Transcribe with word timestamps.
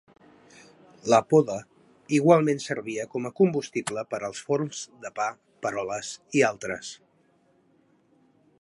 La 1.13 1.17
poda 1.33 1.57
igualment 2.19 2.63
servia 2.63 3.05
com 3.11 3.29
combustible 3.41 4.05
per 4.15 4.21
als 4.29 4.41
forns 4.47 4.81
de 5.05 5.13
pa, 5.21 5.29
peroles 5.67 6.11
i 6.41 6.43
altres. 6.49 6.91